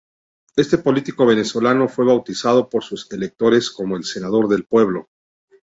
[0.55, 5.09] Este político venezolano fue bautizado por sus electores como el "Senador del Pueblo".